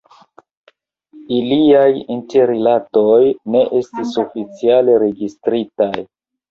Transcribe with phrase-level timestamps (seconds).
[1.35, 1.85] Iliaj
[2.17, 3.21] interrilatoj
[3.55, 5.97] ne estis oficiale registritaj.